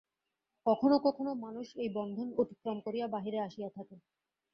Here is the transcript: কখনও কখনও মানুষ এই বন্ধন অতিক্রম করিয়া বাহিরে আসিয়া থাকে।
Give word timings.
কখনও 0.65 0.97
কখনও 0.99 1.33
মানুষ 1.43 1.67
এই 1.77 1.89
বন্ধন 1.95 2.27
অতিক্রম 2.37 2.77
করিয়া 2.85 3.07
বাহিরে 3.07 3.39
আসিয়া 3.39 3.69
থাকে। 3.69 3.95